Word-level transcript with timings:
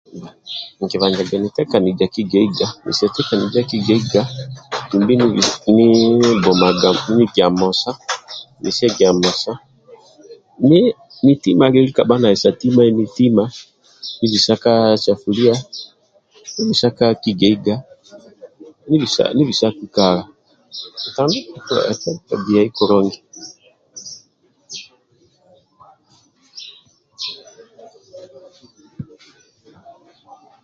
Nkibanjaga 0.81 1.35
nitekaniza 1.39 2.05
kigeiga 2.15 2.67
mesia 2.83 3.09
tekaniza 3.15 3.59
kigeiga 3.69 4.21
dumbi 4.89 5.13
ni 5.19 5.25
bisa 5.33 5.55
bbumaga 6.37 6.89
ni 7.03 7.11
nigia 7.17 7.47
musa 7.59 7.91
nisigia 8.61 9.11
musa 9.21 9.51
nitima 11.23 11.65
lieli 11.71 11.91
kabha 11.97 12.15
nali 12.21 12.37
sa 12.43 12.49
timai 12.59 12.91
nitima 12.97 13.43
nibisa 14.19 14.53
ka 14.63 14.73
sapulia 15.03 15.55
nibisa 19.35 19.69
kakala 20.17 20.21
atandika 21.91 22.33
giai 22.47 22.69
kulungi 22.77 23.17